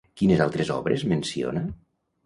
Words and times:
Quines 0.21 0.41
altres 0.47 0.73
obres 0.77 1.07
menciona? 1.15 1.67